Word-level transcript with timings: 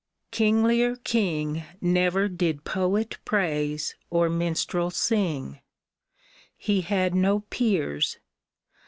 Kinglier 0.31 0.95
king 0.95 1.63
Never 1.79 2.27
did 2.27 2.63
poet 2.63 3.19
praise 3.23 3.93
or 4.09 4.29
minstrel 4.29 4.89
sing! 4.89 5.59
He 6.57 6.81
had 6.81 7.13
no 7.13 7.41
peers. 7.51 8.17